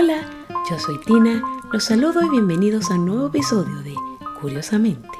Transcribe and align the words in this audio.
Hola, 0.00 0.30
yo 0.70 0.78
soy 0.78 0.96
Tina, 1.00 1.42
los 1.72 1.82
saludo 1.82 2.22
y 2.24 2.28
bienvenidos 2.30 2.88
a 2.88 2.94
un 2.94 3.06
nuevo 3.06 3.26
episodio 3.26 3.82
de 3.82 3.96
Curiosamente. 4.40 5.18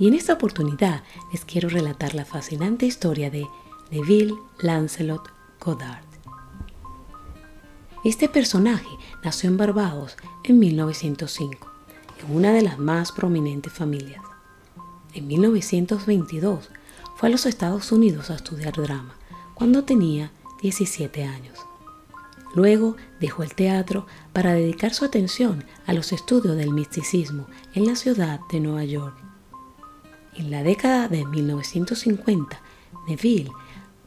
Y 0.00 0.08
en 0.08 0.14
esta 0.14 0.32
oportunidad 0.32 1.04
les 1.30 1.44
quiero 1.44 1.68
relatar 1.68 2.12
la 2.12 2.24
fascinante 2.24 2.86
historia 2.86 3.30
de 3.30 3.46
Neville 3.92 4.34
Lancelot 4.58 5.30
Goddard. 5.60 6.02
Este 8.04 8.28
personaje 8.28 8.88
nació 9.22 9.48
en 9.48 9.58
Barbados 9.58 10.16
en 10.42 10.58
1905, 10.58 11.70
en 12.20 12.36
una 12.36 12.52
de 12.52 12.62
las 12.62 12.80
más 12.80 13.12
prominentes 13.12 13.72
familias. 13.72 14.24
En 15.14 15.28
1922 15.28 16.68
fue 17.14 17.28
a 17.28 17.30
los 17.30 17.46
Estados 17.46 17.92
Unidos 17.92 18.28
a 18.30 18.34
estudiar 18.34 18.72
drama, 18.72 19.14
cuando 19.54 19.84
tenía 19.84 20.32
17 20.62 21.22
años. 21.22 21.67
Luego 22.54 22.96
dejó 23.20 23.42
el 23.42 23.54
teatro 23.54 24.06
para 24.32 24.54
dedicar 24.54 24.94
su 24.94 25.04
atención 25.04 25.64
a 25.86 25.92
los 25.92 26.12
estudios 26.12 26.56
del 26.56 26.72
misticismo 26.72 27.46
en 27.74 27.86
la 27.86 27.96
ciudad 27.96 28.40
de 28.50 28.60
Nueva 28.60 28.84
York. 28.84 29.16
En 30.34 30.50
la 30.50 30.62
década 30.62 31.08
de 31.08 31.24
1950, 31.24 32.60
Neville 33.06 33.50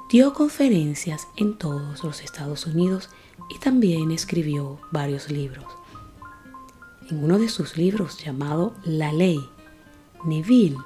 dio 0.09 0.33
conferencias 0.33 1.27
en 1.37 1.57
todos 1.57 2.03
los 2.03 2.21
Estados 2.21 2.65
Unidos 2.65 3.09
y 3.49 3.59
también 3.59 4.11
escribió 4.11 4.79
varios 4.91 5.29
libros. 5.29 5.65
En 7.09 7.23
uno 7.23 7.37
de 7.37 7.49
sus 7.49 7.77
libros 7.77 8.17
llamado 8.23 8.73
La 8.83 9.11
Ley, 9.11 9.39
Neville 10.23 10.77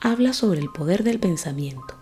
habla 0.00 0.32
sobre 0.32 0.60
el 0.60 0.70
poder 0.70 1.04
del 1.04 1.18
pensamiento 1.18 1.94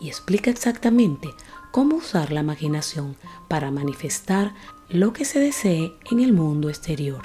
y 0.00 0.08
explica 0.08 0.50
exactamente 0.50 1.30
cómo 1.74 1.96
usar 1.96 2.30
la 2.30 2.38
imaginación 2.38 3.16
para 3.48 3.72
manifestar 3.72 4.54
lo 4.88 5.12
que 5.12 5.24
se 5.24 5.40
desee 5.40 5.92
en 6.08 6.20
el 6.20 6.32
mundo 6.32 6.68
exterior. 6.68 7.22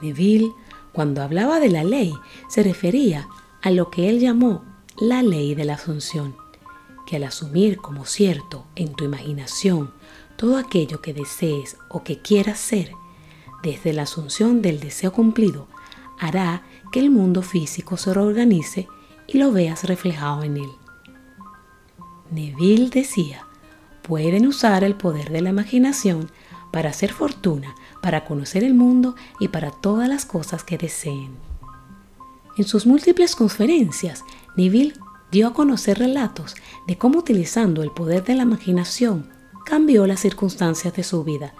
Neville, 0.00 0.52
cuando 0.92 1.22
hablaba 1.22 1.58
de 1.58 1.68
la 1.68 1.82
ley, 1.82 2.14
se 2.48 2.62
refería 2.62 3.26
a 3.62 3.72
lo 3.72 3.90
que 3.90 4.08
él 4.08 4.20
llamó 4.20 4.62
la 4.96 5.24
ley 5.24 5.56
de 5.56 5.64
la 5.64 5.74
asunción, 5.74 6.36
que 7.04 7.16
al 7.16 7.24
asumir 7.24 7.78
como 7.78 8.04
cierto 8.04 8.64
en 8.76 8.94
tu 8.94 9.02
imaginación 9.02 9.92
todo 10.36 10.56
aquello 10.56 11.02
que 11.02 11.12
desees 11.12 11.78
o 11.88 12.04
que 12.04 12.22
quieras 12.22 12.60
ser, 12.60 12.92
desde 13.60 13.92
la 13.92 14.02
asunción 14.02 14.62
del 14.62 14.78
deseo 14.78 15.12
cumplido, 15.12 15.66
hará 16.20 16.62
que 16.92 17.00
el 17.00 17.10
mundo 17.10 17.42
físico 17.42 17.96
se 17.96 18.14
reorganice 18.14 18.86
y 19.26 19.38
lo 19.38 19.50
veas 19.50 19.82
reflejado 19.82 20.44
en 20.44 20.58
él. 20.58 20.70
Neville 22.30 22.90
decía, 22.90 23.46
pueden 24.02 24.46
usar 24.46 24.84
el 24.84 24.94
poder 24.94 25.30
de 25.30 25.40
la 25.40 25.50
imaginación 25.50 26.30
para 26.72 26.90
hacer 26.90 27.12
fortuna, 27.12 27.74
para 28.02 28.24
conocer 28.24 28.64
el 28.64 28.74
mundo 28.74 29.14
y 29.40 29.48
para 29.48 29.70
todas 29.70 30.08
las 30.08 30.24
cosas 30.26 30.64
que 30.64 30.78
deseen. 30.78 31.36
En 32.56 32.64
sus 32.64 32.86
múltiples 32.86 33.36
conferencias, 33.36 34.24
Neville 34.56 34.94
dio 35.30 35.48
a 35.48 35.52
conocer 35.52 35.98
relatos 35.98 36.54
de 36.86 36.96
cómo 36.96 37.18
utilizando 37.18 37.82
el 37.82 37.90
poder 37.90 38.24
de 38.24 38.34
la 38.34 38.44
imaginación 38.44 39.30
cambió 39.64 40.06
las 40.06 40.20
circunstancias 40.20 40.94
de 40.94 41.02
su 41.02 41.24
vida. 41.24 41.54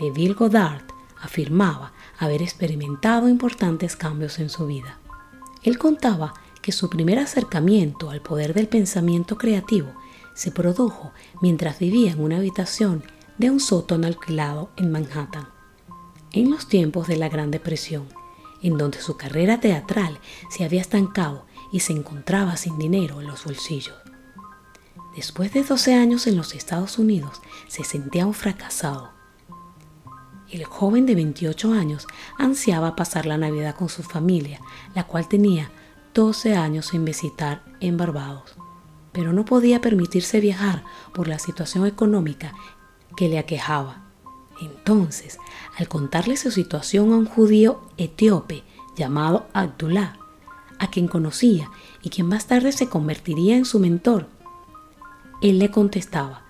Neville 0.00 0.34
Goddard 0.34 0.84
afirmaba 1.20 1.92
haber 2.18 2.42
experimentado 2.42 3.28
importantes 3.28 3.96
cambios 3.96 4.38
en 4.38 4.48
su 4.48 4.66
vida. 4.66 4.98
Él 5.62 5.78
contaba 5.78 6.34
que 6.66 6.72
su 6.72 6.90
primer 6.90 7.20
acercamiento 7.20 8.10
al 8.10 8.20
poder 8.20 8.52
del 8.52 8.66
pensamiento 8.66 9.38
creativo 9.38 9.94
se 10.34 10.50
produjo 10.50 11.12
mientras 11.40 11.78
vivía 11.78 12.10
en 12.10 12.20
una 12.20 12.38
habitación 12.38 13.04
de 13.38 13.52
un 13.52 13.60
sótano 13.60 14.08
alquilado 14.08 14.72
en 14.76 14.90
Manhattan, 14.90 15.48
en 16.32 16.50
los 16.50 16.66
tiempos 16.66 17.06
de 17.06 17.18
la 17.18 17.28
Gran 17.28 17.52
Depresión, 17.52 18.08
en 18.62 18.78
donde 18.78 19.00
su 19.00 19.16
carrera 19.16 19.60
teatral 19.60 20.18
se 20.50 20.64
había 20.64 20.80
estancado 20.80 21.46
y 21.70 21.78
se 21.78 21.92
encontraba 21.92 22.56
sin 22.56 22.76
dinero 22.78 23.20
en 23.20 23.28
los 23.28 23.44
bolsillos. 23.44 23.94
Después 25.14 25.52
de 25.52 25.62
12 25.62 25.94
años 25.94 26.26
en 26.26 26.36
los 26.36 26.52
Estados 26.52 26.98
Unidos, 26.98 27.42
se 27.68 27.84
sentía 27.84 28.26
un 28.26 28.34
fracasado. 28.34 29.12
El 30.50 30.64
joven 30.64 31.06
de 31.06 31.14
28 31.14 31.72
años 31.72 32.08
ansiaba 32.38 32.96
pasar 32.96 33.24
la 33.24 33.38
Navidad 33.38 33.76
con 33.76 33.88
su 33.88 34.02
familia, 34.02 34.60
la 34.96 35.04
cual 35.04 35.28
tenía 35.28 35.70
12 36.16 36.56
años 36.56 36.86
sin 36.86 37.04
visitar 37.04 37.62
en 37.78 37.98
Barbados, 37.98 38.54
pero 39.12 39.34
no 39.34 39.44
podía 39.44 39.82
permitirse 39.82 40.40
viajar 40.40 40.82
por 41.12 41.28
la 41.28 41.38
situación 41.38 41.86
económica 41.86 42.54
que 43.18 43.28
le 43.28 43.38
aquejaba. 43.38 44.06
Entonces, 44.62 45.38
al 45.76 45.88
contarle 45.88 46.38
su 46.38 46.50
situación 46.50 47.12
a 47.12 47.16
un 47.16 47.26
judío 47.26 47.82
etíope 47.98 48.64
llamado 48.96 49.46
Abdullah, 49.52 50.16
a 50.78 50.88
quien 50.88 51.06
conocía 51.06 51.70
y 52.00 52.08
quien 52.08 52.28
más 52.28 52.46
tarde 52.46 52.72
se 52.72 52.88
convertiría 52.88 53.54
en 53.54 53.66
su 53.66 53.78
mentor, 53.78 54.26
él 55.42 55.58
le 55.58 55.70
contestaba, 55.70 56.44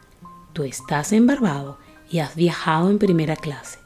tú 0.53 0.63
estás 0.63 1.13
en 1.13 1.27
Barbados 1.27 1.77
y 2.09 2.21
has 2.21 2.37
viajado 2.37 2.89
en 2.89 3.01
primera 3.01 3.35
clase. 3.35 3.81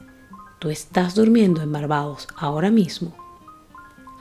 Tú 0.59 0.69
estás 0.69 1.15
durmiendo 1.15 1.63
en 1.63 1.71
Barbados 1.71 2.27
ahora 2.37 2.69
mismo. 2.69 3.15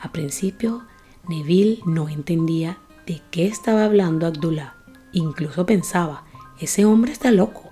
A 0.00 0.10
principio 0.10 0.84
Neville 1.28 1.80
no 1.86 2.08
entendía 2.08 2.78
de 3.06 3.22
qué 3.30 3.46
estaba 3.46 3.84
hablando 3.84 4.26
Abdullah. 4.26 4.74
Incluso 5.12 5.66
pensaba, 5.66 6.24
ese 6.58 6.84
hombre 6.84 7.12
está 7.12 7.30
loco. 7.30 7.70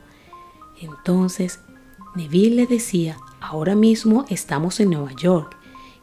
Entonces 0.80 1.60
Neville 2.14 2.56
le 2.56 2.66
decía, 2.66 3.16
ahora 3.40 3.74
mismo 3.74 4.24
estamos 4.28 4.80
en 4.80 4.90
Nueva 4.90 5.12
York. 5.12 5.56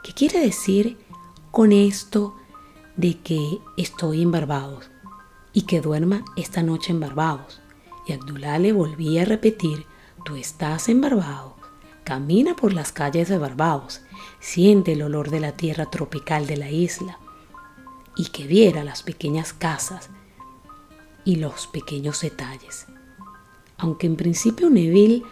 ¿Qué 0.04 0.14
quiere 0.14 0.40
decir 0.40 0.98
con 1.52 1.72
esto 1.72 2.36
de 2.96 3.20
que 3.20 3.60
estoy 3.78 4.22
en 4.22 4.32
Barbados 4.32 4.90
y 5.52 5.64
que 5.64 5.82
duerma 5.82 6.24
esta 6.36 6.64
noche 6.64 6.92
en 6.92 7.00
Barbados? 7.00 7.62
Y 8.08 8.14
Abdullah 8.14 8.60
le 8.60 8.72
volvía 8.72 9.24
a 9.24 9.26
repetir, 9.26 9.86
tú 10.24 10.36
estás 10.36 10.90
en 10.90 11.02
Barbados. 11.02 11.54
Camina 12.04 12.56
por 12.56 12.72
las 12.72 12.92
calles 12.92 13.30
de 13.30 13.40
Barbados, 13.40 14.02
siente 14.40 14.94
el 14.94 15.02
olor 15.02 15.32
de 15.32 15.40
la 15.40 15.54
tierra 15.54 15.88
tropical 15.88 16.46
de 16.46 16.58
la 16.58 16.70
isla, 16.70 17.18
y 18.16 18.26
que 18.28 18.48
viera 18.48 18.84
las 18.84 19.04
pequeñas 19.04 19.54
casas 19.54 20.10
y 21.24 21.38
los 21.38 21.68
pequeños 21.68 22.22
detalles. 22.22 22.86
Aunque 23.78 24.08
en 24.08 24.16
principio 24.16 24.70
Neville 24.70 25.24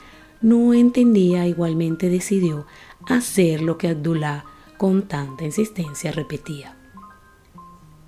no 0.42 0.74
entendía, 0.74 1.48
igualmente 1.48 2.10
decidió 2.10 2.66
hacer 3.08 3.62
lo 3.62 3.78
que 3.78 3.90
Abdullah 3.90 4.44
con 4.78 5.08
tanta 5.08 5.46
insistencia 5.46 6.12
repetía. 6.12 6.78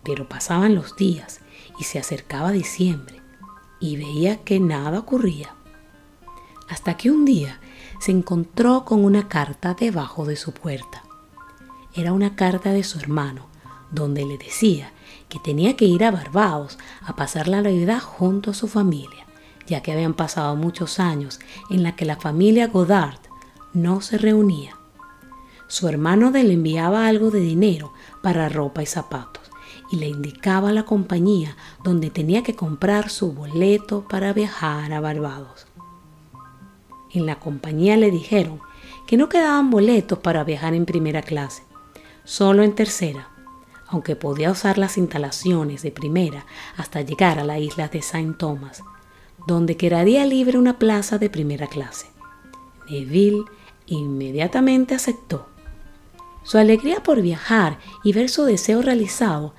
Pero 0.04 0.28
pasaban 0.28 0.76
los 0.76 0.96
días 0.96 1.40
y 1.80 1.86
se 1.86 2.00
acercaba 2.00 2.52
diciembre 2.52 3.22
y 3.80 3.98
veía 3.98 4.44
que 4.44 4.60
nada 4.60 5.00
ocurría. 5.00 5.56
Hasta 6.68 6.98
que 6.98 7.12
un 7.12 7.26
día 7.26 7.60
se 8.00 8.12
encontró 8.12 8.84
con 8.86 9.06
una 9.06 9.28
carta 9.28 9.74
debajo 9.74 10.26
de 10.26 10.36
su 10.36 10.52
puerta. 10.52 11.04
Era 11.94 12.12
una 12.12 12.36
carta 12.36 12.72
de 12.72 12.84
su 12.84 13.00
hermano, 13.00 13.48
donde 13.96 14.26
le 14.26 14.38
decía 14.38 14.92
que 15.30 15.40
tenía 15.40 15.76
que 15.76 15.86
ir 15.86 16.04
a 16.04 16.12
Barbados 16.12 16.78
a 17.02 17.16
pasar 17.16 17.48
la 17.48 17.62
Navidad 17.62 18.00
junto 18.00 18.52
a 18.52 18.54
su 18.54 18.68
familia, 18.68 19.26
ya 19.68 19.82
que 19.82 19.92
habían 19.92 20.14
pasado 20.14 20.56
muchos 20.56 21.00
años 21.00 21.40
en 21.70 21.84
la 21.84 21.96
que 21.96 22.06
la 22.06 22.18
familia 22.18 22.68
Godard 22.68 23.20
no 23.74 24.02
se 24.02 24.18
reunía. 24.18 24.78
Su 25.68 25.88
hermano 25.88 26.30
le 26.30 26.42
enviaba 26.42 27.08
algo 27.08 27.32
de 27.32 27.40
dinero 27.40 27.92
para 28.22 28.50
ropa 28.50 28.84
y 28.84 28.86
zapatos 28.86 29.44
y 29.92 29.98
le 29.98 30.08
indicaba 30.08 30.72
la 30.72 30.86
compañía 30.86 31.56
donde 31.84 32.10
tenía 32.10 32.44
que 32.44 32.56
comprar 32.56 33.10
su 33.10 33.34
boleto 33.34 34.08
para 34.08 34.34
viajar 34.34 34.94
a 34.94 35.00
Barbados. 35.00 35.68
En 37.12 37.26
la 37.26 37.40
compañía 37.40 37.98
le 37.98 38.12
dijeron 38.12 38.60
que 39.08 39.18
no 39.18 39.30
quedaban 39.30 39.70
boletos 39.70 40.20
para 40.20 40.44
viajar 40.44 40.74
en 40.74 40.86
primera 40.86 41.22
clase, 41.22 41.64
solo 42.24 42.64
en 42.64 42.76
tercera, 42.76 43.30
aunque 43.88 44.16
podía 44.16 44.52
usar 44.52 44.78
las 44.78 44.98
instalaciones 44.98 45.82
de 45.82 45.92
primera 45.92 46.46
hasta 46.78 47.02
llegar 47.02 47.40
a 47.40 47.44
la 47.44 47.60
isla 47.60 47.88
de 47.88 48.02
Saint 48.02 48.38
Thomas, 48.38 48.84
donde 49.48 49.78
quedaría 49.78 50.26
libre 50.26 50.58
una 50.58 50.80
plaza 50.80 51.18
de 51.18 51.30
primera 51.30 51.68
clase. 51.68 52.08
Neville 52.90 53.46
inmediatamente 53.86 54.96
aceptó. 54.96 55.48
Su 56.44 56.58
alegría 56.58 57.02
por 57.02 57.22
viajar 57.22 57.80
y 58.04 58.14
ver 58.14 58.30
su 58.30 58.44
deseo 58.44 58.82
realizado 58.82 59.54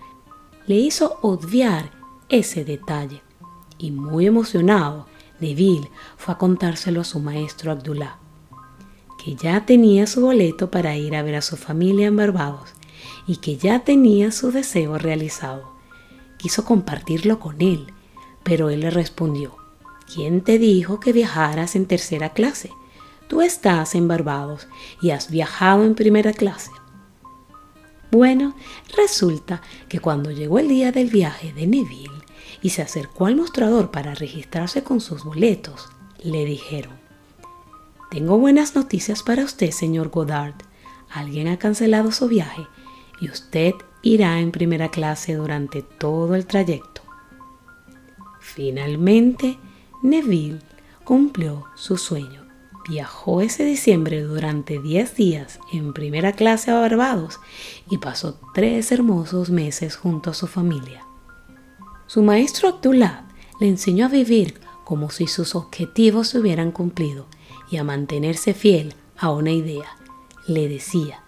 le 0.66 0.76
hizo 0.76 1.18
obviar 1.22 1.90
ese 2.28 2.64
detalle, 2.64 3.22
y 3.78 3.90
muy 3.90 4.26
emocionado, 4.26 5.06
Neville 5.38 5.90
fue 6.16 6.34
a 6.34 6.38
contárselo 6.38 7.02
a 7.02 7.04
su 7.04 7.20
maestro 7.20 7.70
Abdullah, 7.70 8.18
que 9.22 9.36
ya 9.36 9.66
tenía 9.66 10.06
su 10.06 10.22
boleto 10.22 10.70
para 10.70 10.96
ir 10.96 11.14
a 11.14 11.22
ver 11.22 11.36
a 11.36 11.42
su 11.42 11.56
familia 11.56 12.06
en 12.06 12.16
Barbados 12.16 12.76
y 13.26 13.36
que 13.36 13.56
ya 13.56 13.80
tenía 13.80 14.32
su 14.32 14.52
deseo 14.52 14.98
realizado. 14.98 15.72
Quiso 16.38 16.64
compartirlo 16.64 17.38
con 17.40 17.60
él, 17.60 17.92
pero 18.42 18.70
él 18.70 18.80
le 18.80 18.90
respondió, 18.90 19.56
¿quién 20.12 20.40
te 20.42 20.58
dijo 20.58 21.00
que 21.00 21.12
viajaras 21.12 21.76
en 21.76 21.86
tercera 21.86 22.30
clase? 22.30 22.70
Tú 23.28 23.42
estás 23.42 23.94
en 23.94 24.06
Barbados 24.06 24.68
y 25.00 25.10
has 25.10 25.30
viajado 25.30 25.84
en 25.84 25.94
primera 25.94 26.32
clase. 26.32 26.70
Bueno, 28.12 28.54
resulta 28.96 29.62
que 29.88 29.98
cuando 29.98 30.30
llegó 30.30 30.58
el 30.58 30.68
día 30.68 30.92
del 30.92 31.10
viaje 31.10 31.52
de 31.52 31.66
Neville 31.66 32.22
y 32.62 32.70
se 32.70 32.82
acercó 32.82 33.26
al 33.26 33.36
mostrador 33.36 33.90
para 33.90 34.14
registrarse 34.14 34.84
con 34.84 35.00
sus 35.00 35.24
boletos, 35.24 35.88
le 36.22 36.44
dijeron, 36.44 36.94
Tengo 38.10 38.38
buenas 38.38 38.76
noticias 38.76 39.22
para 39.22 39.44
usted, 39.44 39.72
señor 39.72 40.10
Goddard. 40.10 40.54
Alguien 41.10 41.48
ha 41.48 41.58
cancelado 41.58 42.12
su 42.12 42.28
viaje 42.28 42.66
y 43.20 43.28
usted 43.28 43.74
irá 44.02 44.40
en 44.40 44.52
primera 44.52 44.90
clase 44.90 45.34
durante 45.34 45.82
todo 45.82 46.34
el 46.34 46.46
trayecto. 46.46 47.02
Finalmente, 48.40 49.58
Neville 50.02 50.60
cumplió 51.04 51.64
su 51.74 51.96
sueño. 51.96 52.46
Viajó 52.88 53.40
ese 53.40 53.64
diciembre 53.64 54.22
durante 54.22 54.78
10 54.78 55.16
días 55.16 55.58
en 55.72 55.92
primera 55.92 56.32
clase 56.32 56.70
a 56.70 56.78
Barbados 56.78 57.40
y 57.90 57.98
pasó 57.98 58.38
tres 58.54 58.92
hermosos 58.92 59.50
meses 59.50 59.96
junto 59.96 60.30
a 60.30 60.34
su 60.34 60.46
familia. 60.46 61.04
Su 62.06 62.22
maestro 62.22 62.68
Abdullah 62.68 63.26
le 63.58 63.68
enseñó 63.68 64.06
a 64.06 64.10
vivir 64.10 64.60
como 64.84 65.10
si 65.10 65.26
sus 65.26 65.56
objetivos 65.56 66.28
se 66.28 66.38
hubieran 66.38 66.70
cumplido 66.70 67.26
y 67.68 67.78
a 67.78 67.84
mantenerse 67.84 68.54
fiel 68.54 68.94
a 69.18 69.30
una 69.30 69.50
idea. 69.50 69.96
Le 70.46 70.68
decía, 70.68 71.24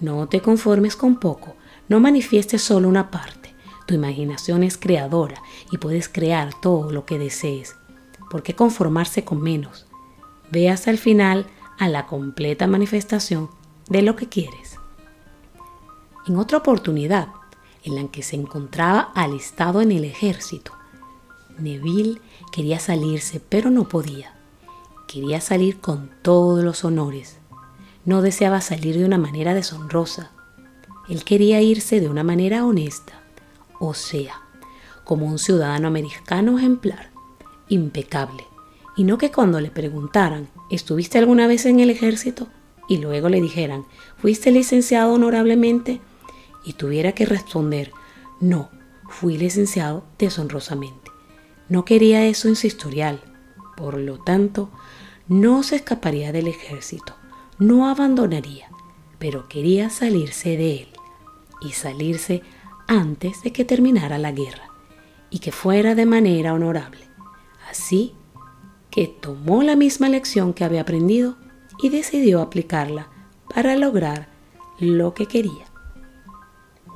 no 0.00 0.28
te 0.28 0.40
conformes 0.40 0.96
con 0.96 1.16
poco, 1.16 1.56
no 1.88 2.00
manifiestes 2.00 2.62
solo 2.62 2.88
una 2.88 3.10
parte. 3.10 3.54
Tu 3.86 3.94
imaginación 3.94 4.62
es 4.62 4.78
creadora 4.78 5.42
y 5.72 5.78
puedes 5.78 6.08
crear 6.08 6.58
todo 6.60 6.92
lo 6.92 7.04
que 7.04 7.18
desees. 7.18 7.76
¿Por 8.30 8.42
qué 8.42 8.54
conformarse 8.54 9.24
con 9.24 9.42
menos? 9.42 9.86
Ve 10.52 10.70
hasta 10.70 10.90
el 10.90 10.98
final 10.98 11.46
a 11.78 11.88
la 11.88 12.06
completa 12.06 12.66
manifestación 12.66 13.50
de 13.88 14.02
lo 14.02 14.14
que 14.14 14.28
quieres. 14.28 14.78
En 16.26 16.36
otra 16.36 16.58
oportunidad, 16.58 17.28
en 17.82 17.96
la 17.96 18.06
que 18.08 18.22
se 18.22 18.36
encontraba 18.36 19.10
alistado 19.14 19.80
en 19.80 19.90
el 19.90 20.04
ejército, 20.04 20.72
Neville 21.58 22.20
quería 22.52 22.78
salirse, 22.78 23.40
pero 23.40 23.70
no 23.70 23.88
podía. 23.88 24.34
Quería 25.08 25.40
salir 25.40 25.80
con 25.80 26.10
todos 26.22 26.62
los 26.62 26.84
honores. 26.84 27.39
No 28.04 28.22
deseaba 28.22 28.60
salir 28.60 28.98
de 28.98 29.04
una 29.04 29.18
manera 29.18 29.54
deshonrosa. 29.54 30.30
Él 31.08 31.24
quería 31.24 31.60
irse 31.60 32.00
de 32.00 32.08
una 32.08 32.24
manera 32.24 32.64
honesta, 32.64 33.20
o 33.78 33.94
sea, 33.94 34.42
como 35.04 35.26
un 35.26 35.38
ciudadano 35.38 35.88
americano 35.88 36.58
ejemplar, 36.58 37.10
impecable, 37.68 38.44
y 38.96 39.04
no 39.04 39.18
que 39.18 39.30
cuando 39.30 39.60
le 39.60 39.70
preguntaran, 39.70 40.48
¿estuviste 40.70 41.18
alguna 41.18 41.46
vez 41.46 41.66
en 41.66 41.80
el 41.80 41.90
ejército? 41.90 42.48
y 42.90 42.98
luego 42.98 43.28
le 43.28 43.40
dijeran, 43.40 43.84
¿fuiste 44.18 44.50
licenciado 44.50 45.12
honorablemente? 45.12 46.00
y 46.64 46.74
tuviera 46.74 47.12
que 47.12 47.24
responder, 47.24 47.92
no, 48.40 48.68
fui 49.08 49.38
licenciado 49.38 50.04
deshonrosamente. 50.18 51.10
No 51.68 51.84
quería 51.84 52.26
eso 52.26 52.48
en 52.48 52.56
su 52.56 52.66
historial, 52.66 53.20
por 53.76 53.96
lo 53.96 54.18
tanto, 54.18 54.70
no 55.28 55.62
se 55.62 55.76
escaparía 55.76 56.32
del 56.32 56.48
ejército, 56.48 57.14
no 57.60 57.88
abandonaría, 57.88 58.70
pero 59.18 59.48
quería 59.48 59.90
salirse 59.90 60.56
de 60.56 60.82
él 60.82 60.88
y 61.60 61.72
salirse 61.72 62.42
antes 62.88 63.42
de 63.42 63.52
que 63.52 63.66
terminara 63.66 64.18
la 64.18 64.32
guerra 64.32 64.70
y 65.28 65.38
que 65.40 65.52
fuera 65.52 65.94
de 65.94 66.06
manera 66.06 66.54
honorable. 66.54 67.06
Así 67.70 68.14
que 68.90 69.06
tomó 69.06 69.62
la 69.62 69.76
misma 69.76 70.08
lección 70.08 70.54
que 70.54 70.64
había 70.64 70.80
aprendido 70.80 71.36
y 71.82 71.90
decidió 71.90 72.40
aplicarla 72.40 73.08
para 73.54 73.76
lograr 73.76 74.28
lo 74.78 75.12
que 75.12 75.26
quería. 75.26 75.66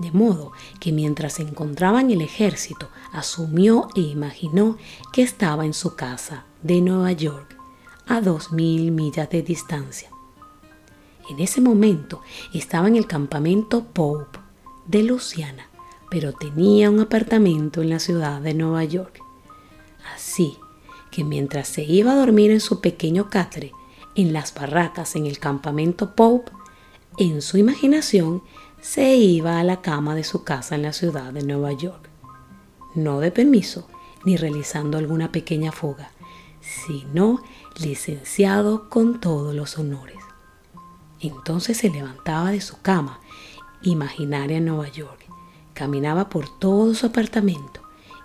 De 0.00 0.10
modo 0.10 0.52
que 0.80 0.92
mientras 0.92 1.34
se 1.34 1.42
encontraba 1.42 2.00
en 2.00 2.10
el 2.10 2.22
ejército, 2.22 2.88
asumió 3.12 3.88
e 3.94 4.00
imaginó 4.00 4.78
que 5.12 5.22
estaba 5.22 5.66
en 5.66 5.74
su 5.74 5.94
casa 5.94 6.46
de 6.62 6.80
Nueva 6.80 7.12
York, 7.12 7.56
a 8.06 8.20
dos 8.20 8.50
mil 8.50 8.90
millas 8.90 9.30
de 9.30 9.42
distancia. 9.42 10.13
En 11.28 11.40
ese 11.40 11.60
momento 11.60 12.20
estaba 12.52 12.88
en 12.88 12.96
el 12.96 13.06
campamento 13.06 13.84
Pope 13.84 14.38
de 14.86 15.02
Luciana, 15.02 15.68
pero 16.10 16.32
tenía 16.32 16.90
un 16.90 17.00
apartamento 17.00 17.80
en 17.80 17.90
la 17.90 17.98
ciudad 17.98 18.40
de 18.40 18.54
Nueva 18.54 18.84
York. 18.84 19.20
Así 20.14 20.58
que 21.10 21.24
mientras 21.24 21.68
se 21.68 21.82
iba 21.82 22.12
a 22.12 22.16
dormir 22.16 22.50
en 22.50 22.60
su 22.60 22.80
pequeño 22.80 23.30
catre, 23.30 23.72
en 24.14 24.32
las 24.32 24.52
barracas 24.54 25.16
en 25.16 25.26
el 25.26 25.38
campamento 25.38 26.14
Pope, 26.14 26.52
en 27.16 27.40
su 27.40 27.56
imaginación 27.56 28.42
se 28.80 29.16
iba 29.16 29.58
a 29.58 29.64
la 29.64 29.80
cama 29.80 30.14
de 30.14 30.24
su 30.24 30.44
casa 30.44 30.74
en 30.74 30.82
la 30.82 30.92
ciudad 30.92 31.32
de 31.32 31.42
Nueva 31.42 31.72
York. 31.72 32.10
No 32.94 33.20
de 33.20 33.30
permiso, 33.30 33.88
ni 34.24 34.36
realizando 34.36 34.98
alguna 34.98 35.32
pequeña 35.32 35.72
fuga, 35.72 36.10
sino 36.60 37.40
licenciado 37.80 38.88
con 38.88 39.20
todos 39.20 39.54
los 39.54 39.78
honores. 39.78 40.23
Entonces 41.28 41.76
se 41.78 41.90
levantaba 41.90 42.50
de 42.50 42.60
su 42.60 42.80
cama, 42.80 43.20
imaginaria 43.82 44.58
en 44.58 44.66
Nueva 44.66 44.88
York, 44.88 45.24
Caminaba 45.74 46.28
por 46.28 46.48
todo 46.48 46.94
su 46.94 47.06
apartamento 47.06 47.82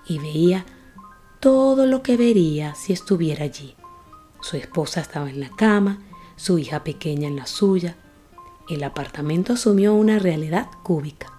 y 0.07 0.19
veía 0.19 0.65
todo 1.39 1.87
lo 1.87 2.03
que 2.03 2.15
vería 2.15 2.75
si 2.75 2.93
estuviera 2.93 3.43
allí. 3.43 3.75
Su 4.39 4.55
esposa 4.55 5.01
estaba 5.01 5.31
en 5.31 5.39
la 5.39 5.49
cama, 5.49 5.97
su 6.35 6.59
hija 6.59 6.83
pequeña 6.83 7.27
en 7.27 7.35
la 7.35 7.47
suya. 7.47 7.97
El 8.69 8.83
apartamento 8.83 9.53
asumió 9.53 9.95
una 9.95 10.19
realidad 10.19 10.69
cúbica. 10.83 11.33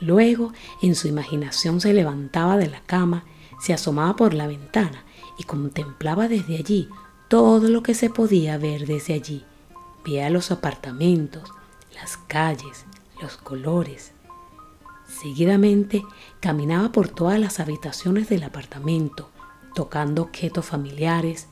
Luego, 0.00 0.52
en 0.80 0.94
su 0.94 1.08
imaginación 1.08 1.80
se 1.80 1.92
levantaba 1.92 2.56
de 2.56 2.68
la 2.68 2.82
cama, 2.82 3.24
se 3.60 3.74
asomaba 3.74 4.14
por 4.14 4.32
la 4.32 4.46
ventana 4.46 5.04
y 5.38 5.42
contemplaba 5.42 6.28
desde 6.28 6.56
allí 6.56 6.88
todo 7.28 7.68
lo 7.68 7.82
que 7.82 7.94
se 7.94 8.10
podía 8.10 8.58
ver 8.58 8.86
desde 8.86 9.14
allí. 9.14 9.44
Veía 10.06 10.30
los 10.30 10.50
apartamentos, 10.50 11.50
las 11.92 12.16
calles, 12.16 12.86
los 13.20 13.36
colores, 13.36 14.12
Seguidamente 15.08 16.04
caminaba 16.40 16.90
por 16.92 17.08
todas 17.08 17.38
las 17.38 17.60
habitaciones 17.60 18.28
del 18.28 18.42
apartamento, 18.42 19.30
tocando 19.74 20.22
objetos 20.22 20.66
familiares, 20.66 21.46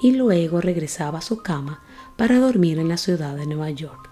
y 0.00 0.12
luego 0.12 0.60
regresaba 0.60 1.18
a 1.18 1.22
su 1.22 1.42
cama 1.42 1.82
para 2.16 2.38
dormir 2.38 2.78
en 2.78 2.88
la 2.88 2.96
ciudad 2.96 3.34
de 3.34 3.46
Nueva 3.46 3.70
York. 3.70 4.10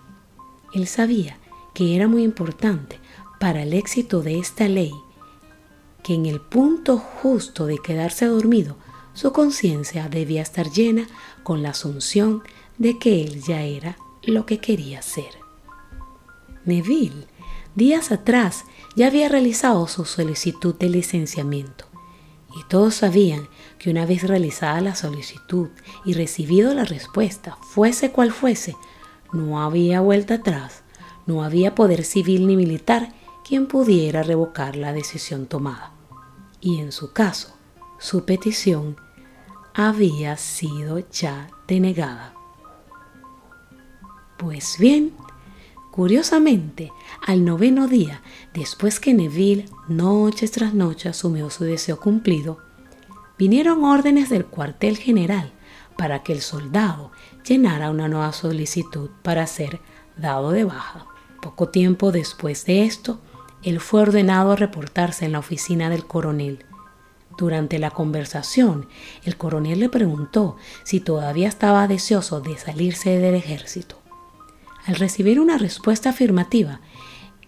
Él 0.74 0.88
sabía 0.88 1.38
que 1.74 1.94
era 1.94 2.08
muy 2.08 2.24
importante 2.24 2.98
para 3.38 3.62
el 3.62 3.72
éxito 3.72 4.22
de 4.22 4.38
esta 4.38 4.66
ley 4.68 4.92
que 6.02 6.14
en 6.14 6.26
el 6.26 6.40
punto 6.40 6.98
justo 6.98 7.66
de 7.66 7.78
quedarse 7.78 8.26
dormido, 8.26 8.76
su 9.12 9.32
conciencia 9.32 10.08
debía 10.08 10.42
estar 10.42 10.70
llena 10.70 11.08
con 11.42 11.62
la 11.62 11.70
asunción 11.70 12.44
de 12.78 12.98
que 12.98 13.22
él 13.22 13.42
ya 13.42 13.62
era 13.62 13.96
lo 14.22 14.46
que 14.46 14.58
quería 14.58 15.02
ser. 15.02 15.30
Neville 16.64 17.26
días 17.74 18.10
atrás 18.10 18.64
ya 18.96 19.06
había 19.06 19.28
realizado 19.28 19.86
su 19.86 20.04
solicitud 20.04 20.74
de 20.74 20.88
licenciamiento 20.88 21.86
y 22.56 22.64
todos 22.64 22.94
sabían 22.94 23.48
que 23.78 23.90
una 23.90 24.06
vez 24.06 24.22
realizada 24.22 24.80
la 24.80 24.94
solicitud 24.94 25.68
y 26.04 26.14
recibido 26.14 26.72
la 26.72 26.84
respuesta, 26.84 27.58
fuese 27.60 28.10
cual 28.12 28.32
fuese, 28.32 28.74
no 29.32 29.60
había 29.62 30.00
vuelta 30.00 30.34
atrás, 30.34 30.82
no 31.26 31.44
había 31.44 31.74
poder 31.74 32.02
civil 32.04 32.46
ni 32.46 32.56
militar 32.56 33.12
quien 33.46 33.66
pudiera 33.66 34.22
revocar 34.22 34.76
la 34.76 34.94
decisión 34.94 35.46
tomada. 35.46 35.92
Y 36.60 36.80
en 36.80 36.92
su 36.92 37.12
caso, 37.12 37.54
su 37.98 38.24
petición 38.24 38.96
había 39.74 40.36
sido 40.38 40.98
ya 41.10 41.50
denegada. 41.68 42.35
Pues 44.38 44.76
bien, 44.78 45.12
Curiosamente, 45.96 46.92
al 47.26 47.46
noveno 47.46 47.88
día, 47.88 48.20
después 48.52 49.00
que 49.00 49.14
Neville 49.14 49.64
noche 49.88 50.46
tras 50.46 50.74
noche 50.74 51.08
asumió 51.08 51.48
su 51.48 51.64
deseo 51.64 51.98
cumplido, 51.98 52.58
vinieron 53.38 53.82
órdenes 53.82 54.28
del 54.28 54.44
cuartel 54.44 54.98
general 54.98 55.54
para 55.96 56.22
que 56.22 56.34
el 56.34 56.42
soldado 56.42 57.12
llenara 57.48 57.90
una 57.90 58.08
nueva 58.08 58.34
solicitud 58.34 59.08
para 59.22 59.46
ser 59.46 59.80
dado 60.18 60.50
de 60.50 60.64
baja. 60.64 61.06
Poco 61.40 61.70
tiempo 61.70 62.12
después 62.12 62.66
de 62.66 62.84
esto, 62.84 63.18
él 63.62 63.80
fue 63.80 64.02
ordenado 64.02 64.52
a 64.52 64.56
reportarse 64.56 65.24
en 65.24 65.32
la 65.32 65.38
oficina 65.38 65.88
del 65.88 66.06
coronel. 66.06 66.66
Durante 67.38 67.78
la 67.78 67.90
conversación, 67.90 68.86
el 69.24 69.38
coronel 69.38 69.80
le 69.80 69.88
preguntó 69.88 70.58
si 70.84 71.00
todavía 71.00 71.48
estaba 71.48 71.88
deseoso 71.88 72.42
de 72.42 72.58
salirse 72.58 73.18
del 73.18 73.34
ejército. 73.34 73.95
Al 74.86 74.94
recibir 74.94 75.40
una 75.40 75.58
respuesta 75.58 76.10
afirmativa, 76.10 76.80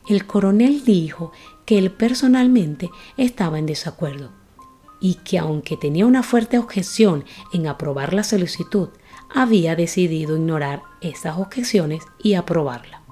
el 0.09 0.27
coronel 0.27 0.85
dijo 0.85 1.33
que 1.65 1.79
él 1.79 1.93
personalmente 1.93 2.91
estaba 3.17 3.61
en 3.61 3.67
desacuerdo 3.67 4.33
y 5.01 5.15
que 5.17 5.39
aunque 5.39 5.77
tenía 5.77 6.07
una 6.07 6.25
fuerte 6.25 6.59
objeción 6.59 7.25
en 7.53 7.69
aprobar 7.69 8.13
la 8.13 8.25
solicitud, 8.25 8.89
había 9.33 9.77
decidido 9.77 10.37
ignorar 10.37 10.83
estas 11.01 11.39
objeciones 11.39 12.03
y 12.21 12.35
aprobarla. 12.35 13.03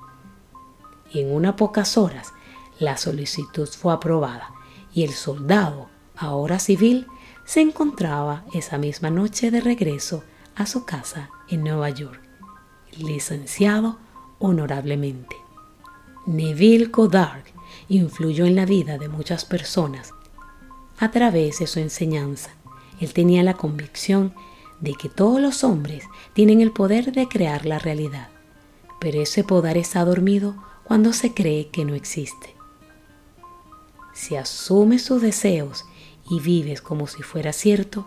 En 1.12 1.33
unas 1.33 1.54
pocas 1.54 1.97
horas 1.97 2.33
la 2.80 2.97
solicitud 2.97 3.68
fue 3.68 3.92
aprobada 3.92 4.50
y 4.92 5.04
el 5.04 5.12
soldado, 5.12 5.88
ahora 6.16 6.59
civil, 6.59 7.06
se 7.45 7.61
encontraba 7.61 8.45
esa 8.52 8.76
misma 8.76 9.11
noche 9.11 9.52
de 9.52 9.61
regreso 9.61 10.25
a 10.56 10.66
su 10.66 10.85
casa 10.85 11.30
en 11.49 11.62
Nueva 11.62 11.90
York, 11.90 12.21
licenciado 12.99 13.99
honorablemente. 14.38 15.37
Neville 16.26 16.87
Goddard 16.87 17.45
influyó 17.88 18.47
en 18.47 18.57
la 18.57 18.66
vida 18.66 18.99
de 18.99 19.09
muchas 19.09 19.45
personas 19.45 20.12
a 20.99 21.11
través 21.11 21.59
de 21.59 21.66
su 21.66 21.78
enseñanza. 21.78 22.50
Él 23.00 23.12
tenía 23.12 23.43
la 23.43 23.55
convicción 23.55 24.35
de 24.81 24.95
que 24.95 25.09
todos 25.09 25.40
los 25.40 25.64
hombres 25.64 26.05
tienen 26.33 26.61
el 26.61 26.73
poder 26.73 27.12
de 27.12 27.28
crear 27.28 27.66
la 27.66 27.78
realidad, 27.78 28.28
pero 29.00 29.21
ese 29.21 29.45
poder 29.45 29.76
está 29.76 30.05
dormido 30.05 30.55
cuando 30.85 31.12
se 31.12 31.33
cree 31.35 31.69
que 31.69 31.85
no 31.85 31.95
existe. 31.95 32.55
Si 34.14 34.37
asumes 34.37 35.05
tus 35.05 35.21
deseos 35.21 35.85
y 36.28 36.40
vives 36.40 36.81
como 36.81 37.07
si 37.07 37.23
fuera 37.23 37.52
cierto, 37.52 38.07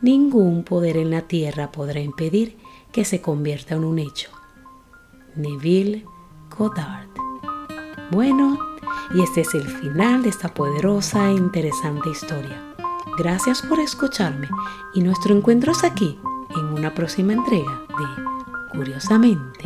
ningún 0.00 0.62
poder 0.64 0.96
en 0.96 1.10
la 1.10 1.22
tierra 1.22 1.72
podrá 1.72 2.00
impedir 2.00 2.56
que 2.92 3.04
se 3.04 3.20
convierta 3.20 3.74
en 3.74 3.84
un 3.84 3.98
hecho. 3.98 4.30
Neville 5.36 6.04
Goddard. 6.56 7.08
Bueno, 8.10 8.58
y 9.14 9.22
este 9.22 9.42
es 9.42 9.54
el 9.54 9.66
final 9.66 10.22
de 10.22 10.28
esta 10.28 10.48
poderosa 10.48 11.28
e 11.28 11.34
interesante 11.34 12.10
historia. 12.10 12.74
Gracias 13.18 13.62
por 13.62 13.80
escucharme 13.80 14.48
y 14.94 15.02
nuestro 15.02 15.34
encuentro 15.34 15.72
es 15.72 15.84
aquí 15.84 16.18
en 16.50 16.66
una 16.66 16.94
próxima 16.94 17.32
entrega 17.32 17.82
de 17.88 18.32
Curiosamente. 18.72 19.64